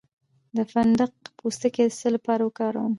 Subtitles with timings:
[0.55, 2.89] د فندق پوستکی د څه لپاره وکاروم؟